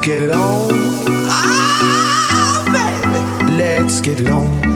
[0.00, 0.70] Get it on.
[1.28, 3.56] Ah, baby.
[3.56, 4.69] Let's get it on.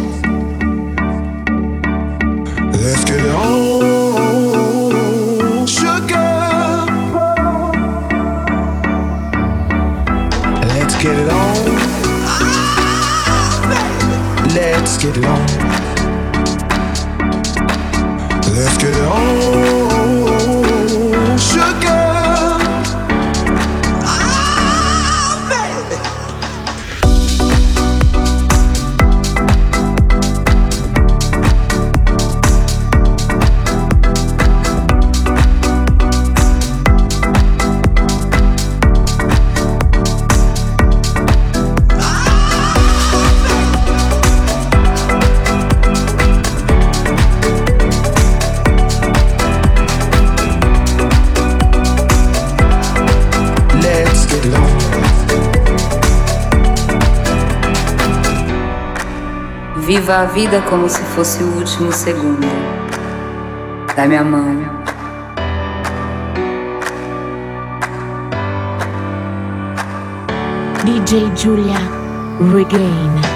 [60.05, 62.47] Viva a vida como se fosse o último segundo.
[63.97, 64.61] Dá-me a mão.
[70.85, 71.79] DJ Julia
[72.53, 73.34] Regain.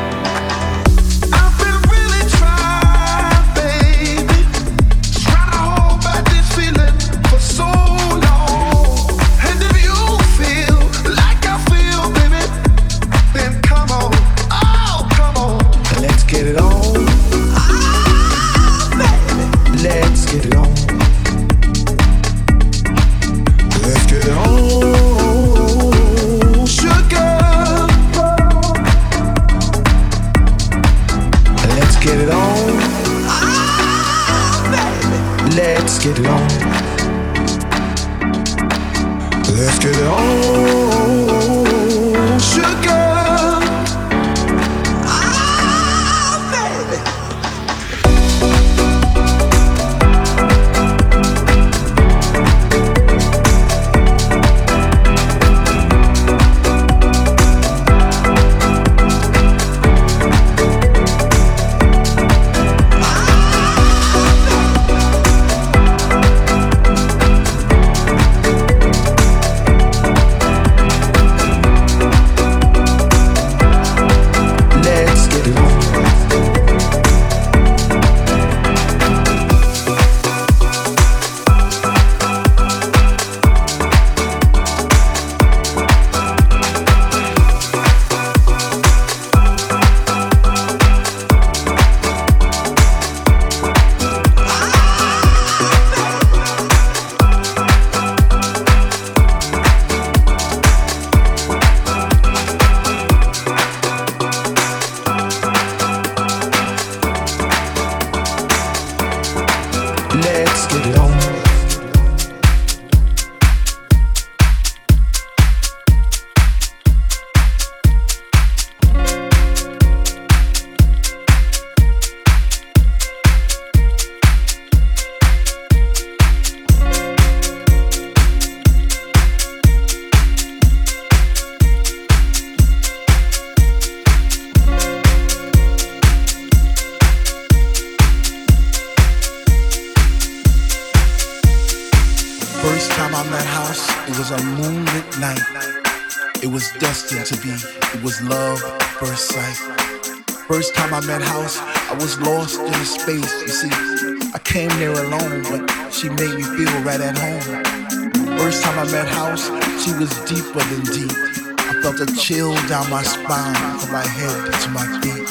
[162.78, 165.28] Down my spine from my head to my feet.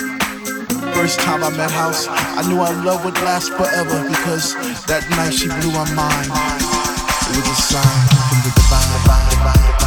[0.95, 4.53] First time I met House, I knew our love would last forever because
[4.87, 6.27] that night she blew my mind.
[6.27, 8.91] It was a sign from the divine.
[8.99, 9.86] divine, divine, divine.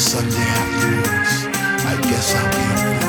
[0.00, 1.44] Sunday afternoons.
[1.84, 2.99] I guess I'll be a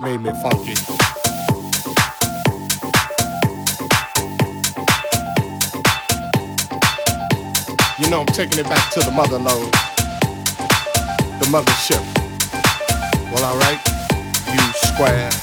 [0.00, 0.74] Made me funky.
[7.98, 9.70] You know, I'm taking it back to the mother load,
[11.38, 12.04] the mothership.
[13.32, 13.80] Well, alright,
[14.52, 15.40] you squares.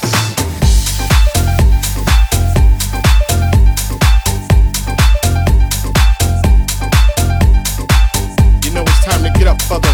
[8.64, 9.92] You know, it's time to get up for the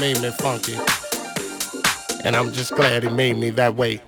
[0.00, 0.76] made me funky.
[2.24, 4.00] And I'm just glad he made me that way.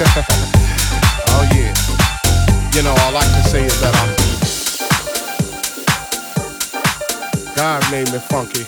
[1.28, 1.74] oh yeah.
[2.74, 4.30] You know, all I can say is that I'm
[7.54, 8.64] God made me funky.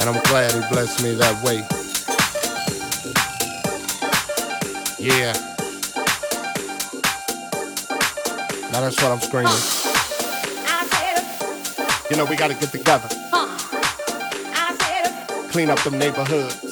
[0.00, 1.66] And I'm glad he blessed me that way.
[4.98, 5.34] Yeah.
[8.72, 9.52] Now that's what I'm screaming.
[12.10, 13.08] You know, we gotta get together.
[15.50, 16.71] Clean up them neighborhoods.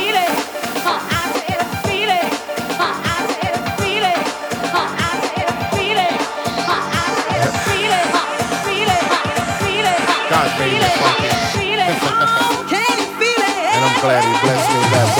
[14.01, 15.10] glad he blessed me that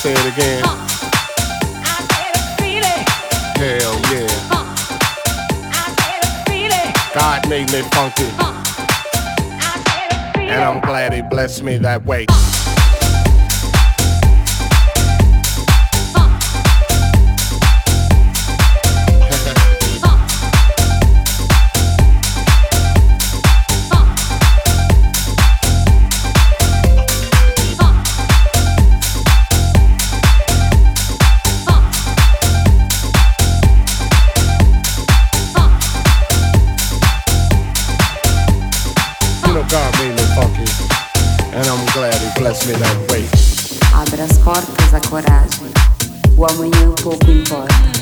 [0.00, 0.64] say it again?
[3.60, 4.28] Hell yeah.
[7.12, 8.24] God made me funky.
[10.40, 12.24] And I'm glad he blessed me that way.
[43.94, 45.70] Abra as portas à coragem.
[46.36, 47.99] O amanhã pouco importa.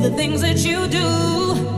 [0.00, 1.69] Whenever that you down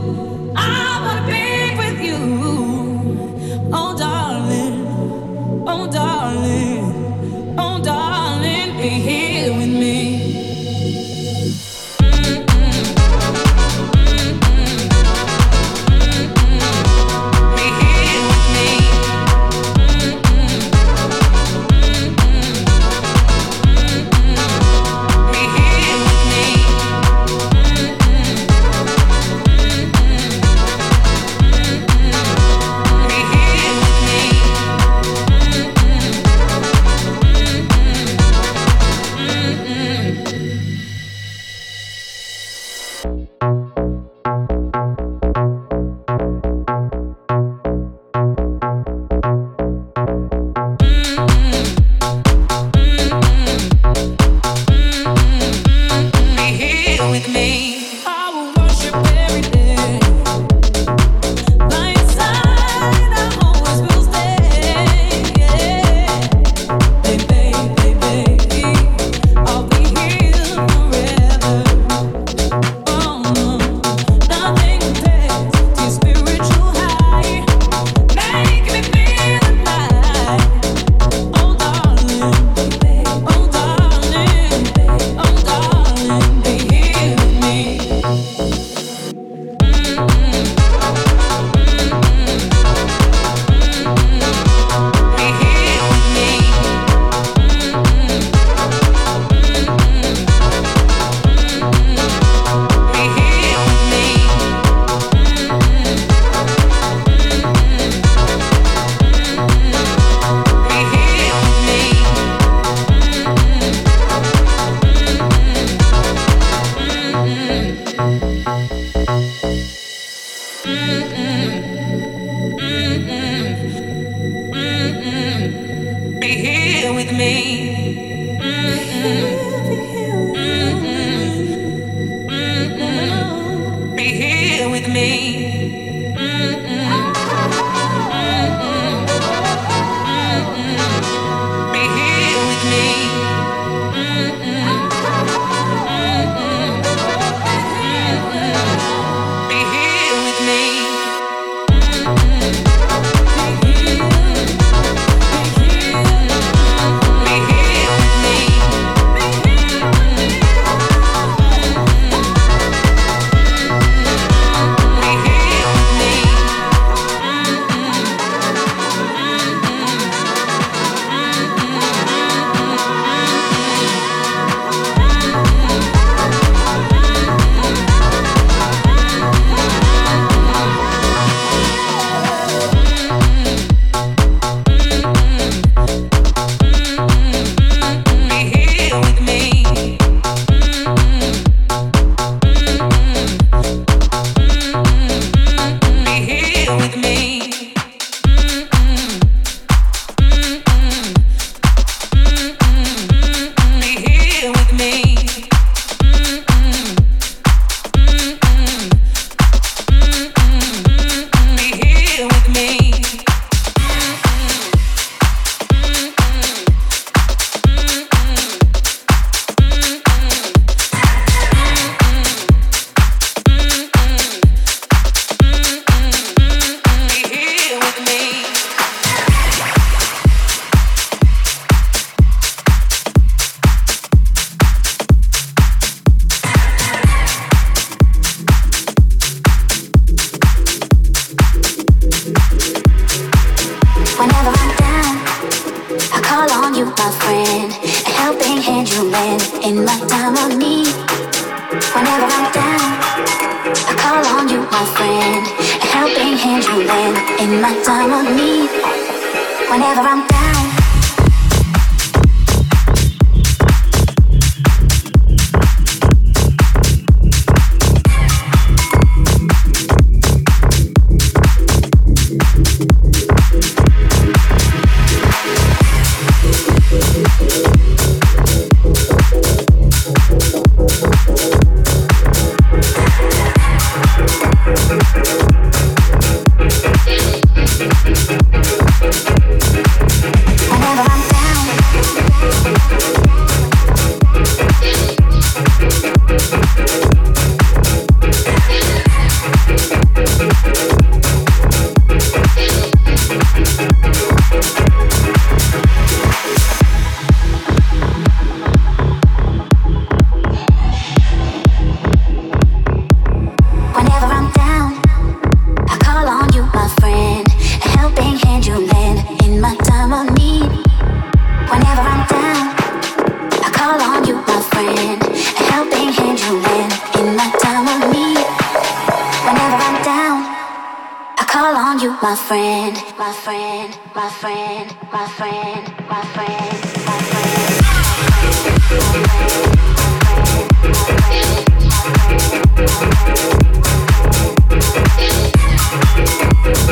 [332.23, 337.19] my friend, my friend, my friend, my friend, my friend, my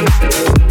[0.02, 0.71] Whenever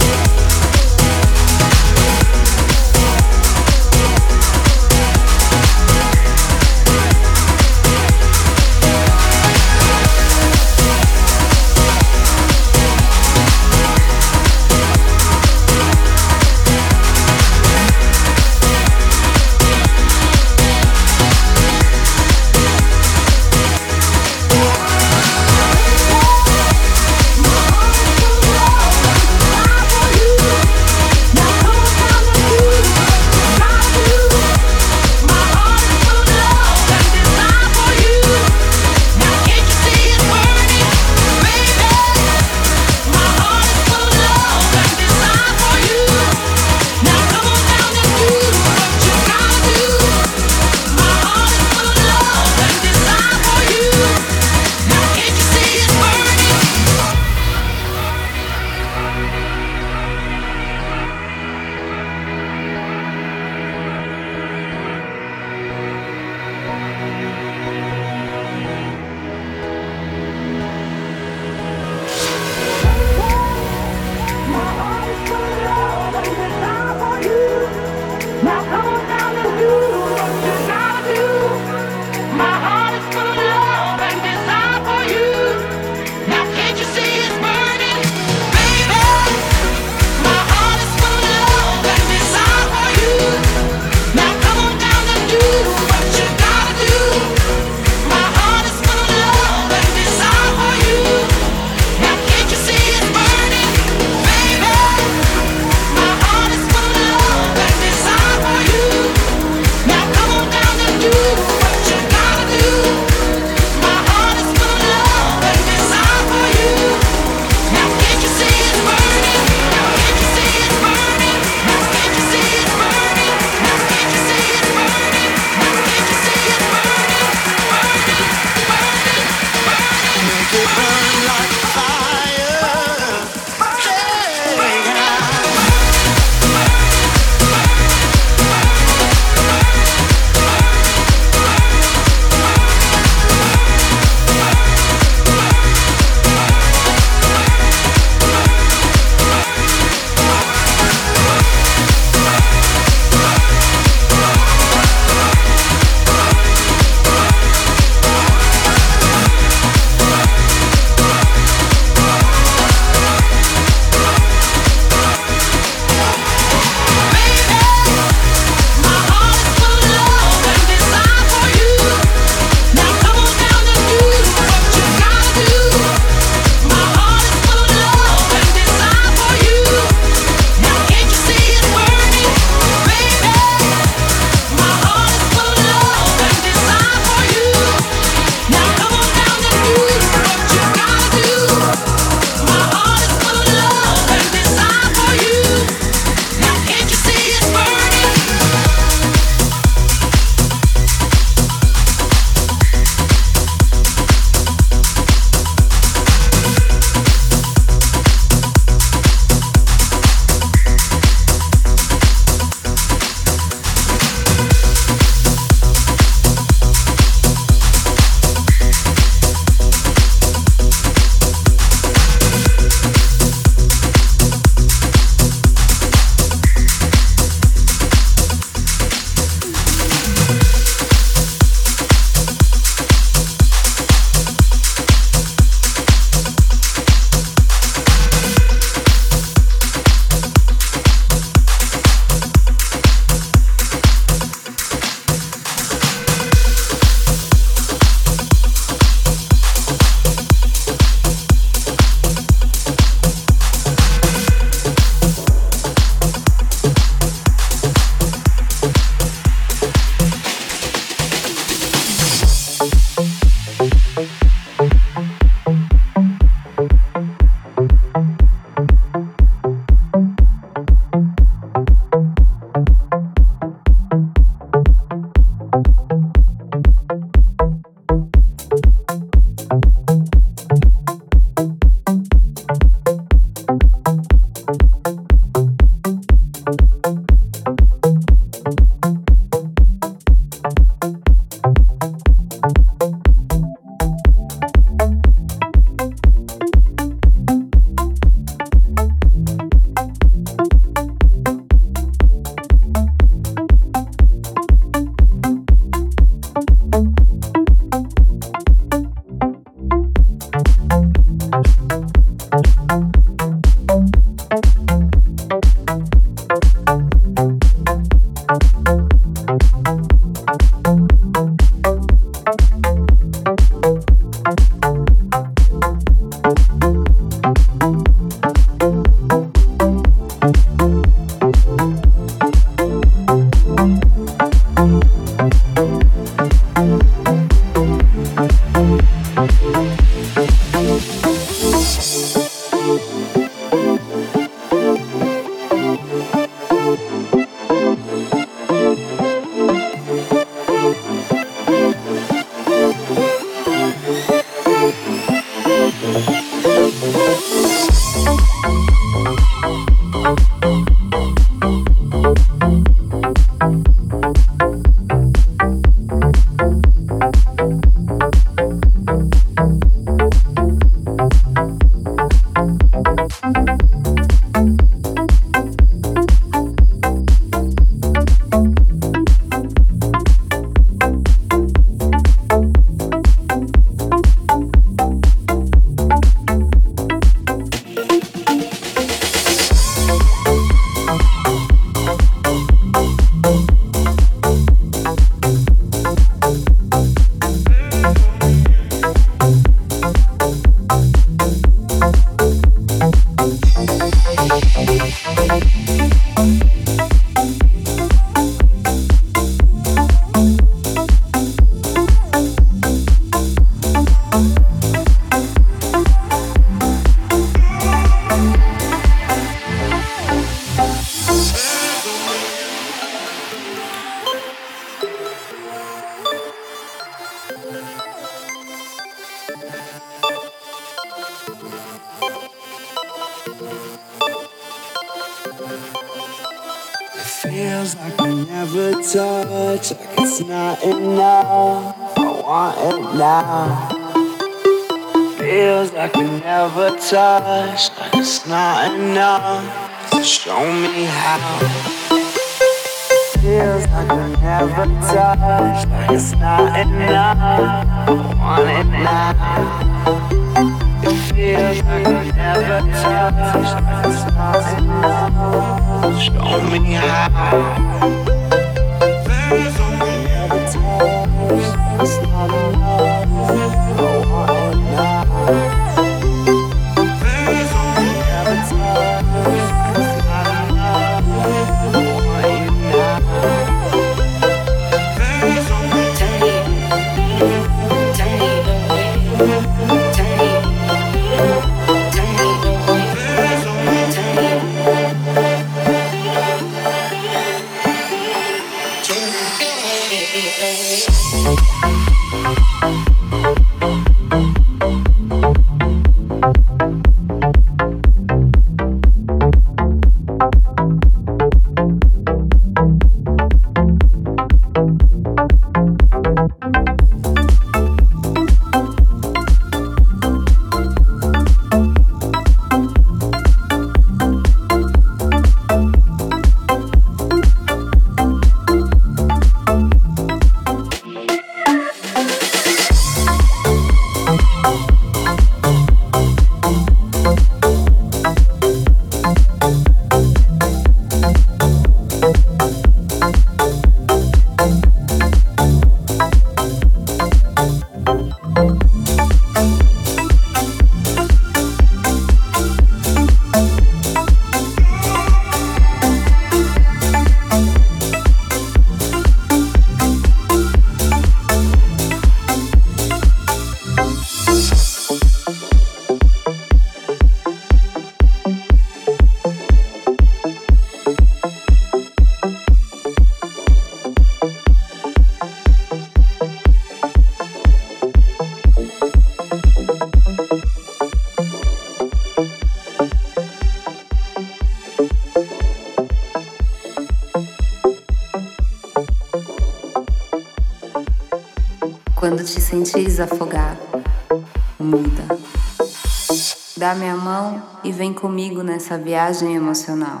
[598.86, 600.00] Viagem emocional.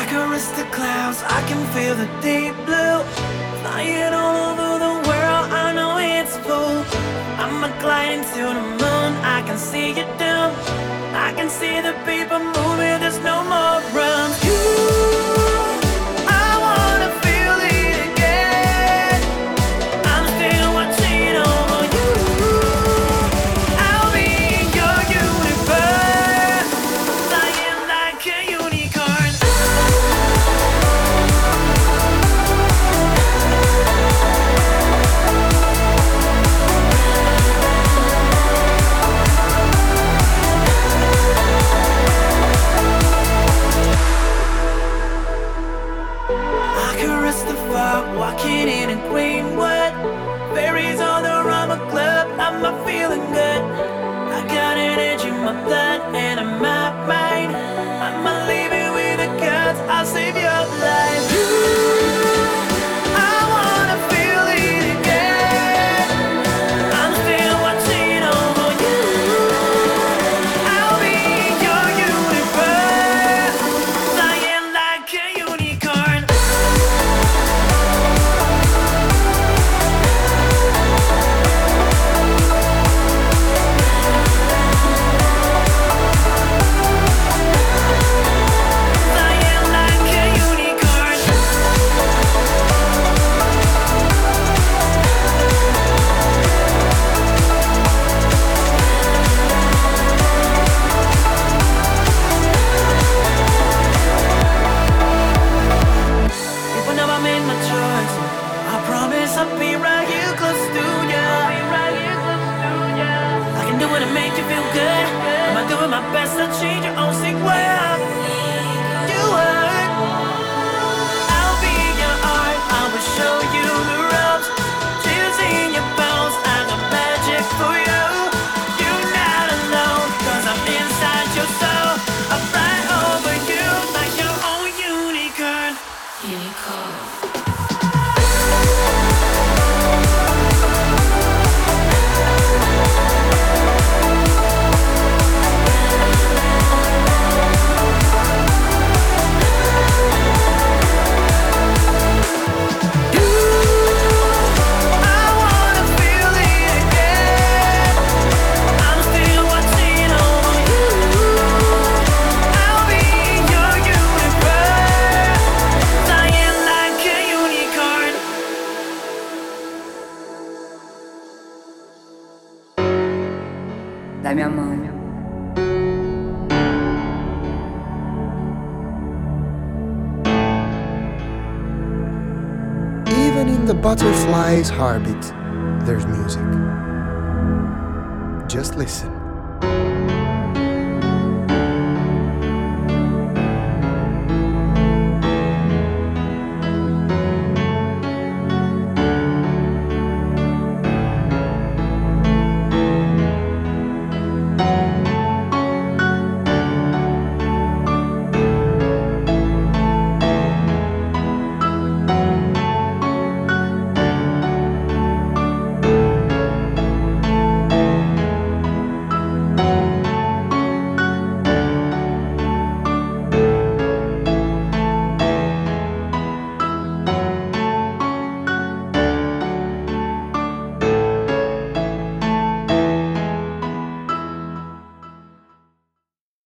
[0.00, 2.98] I can risk the clouds, I can feel the deep blue.
[3.62, 6.78] Flying all over the world, I know it's full.
[7.38, 10.50] I'm a gliding to the moon, I can see you down.
[11.14, 12.67] I can see the people moving,